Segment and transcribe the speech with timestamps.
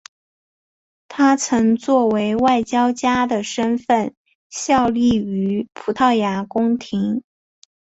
[1.07, 4.15] 他曾作为外交家的身份
[4.49, 7.21] 效力于葡萄牙宫廷。